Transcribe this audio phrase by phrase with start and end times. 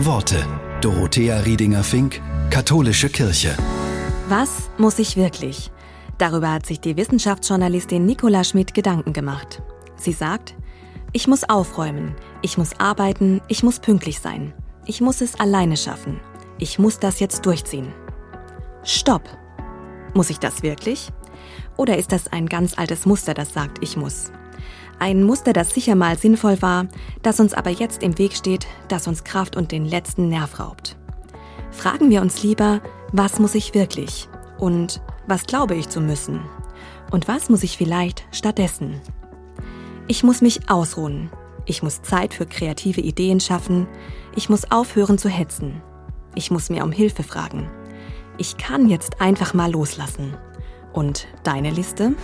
[0.00, 0.46] Worte.
[0.80, 3.56] Dorothea Riedinger-Fink, Katholische Kirche.
[4.28, 5.72] Was muss ich wirklich?
[6.18, 9.60] Darüber hat sich die Wissenschaftsjournalistin Nicola Schmidt Gedanken gemacht.
[9.96, 10.54] Sie sagt,
[11.12, 14.54] ich muss aufräumen, ich muss arbeiten, ich muss pünktlich sein.
[14.86, 16.20] Ich muss es alleine schaffen.
[16.58, 17.92] Ich muss das jetzt durchziehen.
[18.84, 19.24] Stopp!
[20.14, 21.08] Muss ich das wirklich?
[21.76, 24.30] Oder ist das ein ganz altes Muster, das sagt, ich muss?
[25.00, 26.86] Ein Muster, das sicher mal sinnvoll war,
[27.22, 30.96] das uns aber jetzt im Weg steht, das uns Kraft und den letzten Nerv raubt.
[31.70, 32.80] Fragen wir uns lieber,
[33.12, 34.28] was muss ich wirklich?
[34.58, 36.40] Und was glaube ich zu müssen?
[37.10, 39.00] Und was muss ich vielleicht stattdessen?
[40.08, 41.30] Ich muss mich ausruhen.
[41.64, 43.86] Ich muss Zeit für kreative Ideen schaffen.
[44.34, 45.80] Ich muss aufhören zu hetzen.
[46.34, 47.70] Ich muss mir um Hilfe fragen.
[48.36, 50.36] Ich kann jetzt einfach mal loslassen.
[50.92, 52.14] Und deine Liste?